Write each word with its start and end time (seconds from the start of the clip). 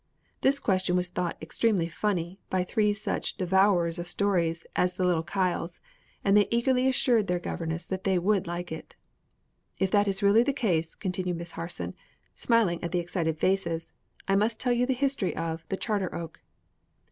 This 0.41 0.57
question 0.57 0.95
was 0.95 1.09
thought 1.09 1.37
extremely 1.43 1.87
funny 1.87 2.39
by 2.49 2.63
three 2.63 2.91
such 2.91 3.37
devourers 3.37 3.99
of 3.99 4.07
stories 4.07 4.65
as 4.75 4.95
the 4.95 5.05
little 5.05 5.21
Kyles, 5.21 5.79
and 6.25 6.35
they 6.35 6.47
eagerly 6.49 6.87
assured 6.89 7.27
their 7.27 7.37
governess 7.37 7.85
that 7.85 8.03
they 8.03 8.17
would 8.17 8.47
like 8.47 8.71
it. 8.71 8.95
"If 9.77 9.91
that 9.91 10.07
is 10.07 10.23
really 10.23 10.41
the 10.41 10.53
case," 10.53 10.95
continued 10.95 11.37
Miss 11.37 11.51
Harson, 11.51 11.93
smiling 12.33 12.83
at 12.83 12.91
the 12.91 12.97
excited 12.99 13.37
faces, 13.39 13.91
"I 14.27 14.35
must 14.35 14.59
tell 14.59 14.73
you 14.73 14.87
the 14.87 14.93
history 14.95 15.35
of 15.35 15.63
"THE 15.69 15.77
CHARTER 15.77 16.15
OAK. 16.15 16.39